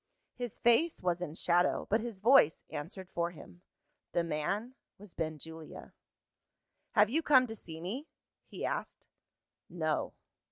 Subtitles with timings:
[0.33, 3.61] His face was in shadow, but his voice answered for him.
[4.13, 5.93] The man was Benjulia.
[6.93, 8.07] "Have you come to see me?"
[8.47, 9.05] he asked.
[9.69, 10.15] "No."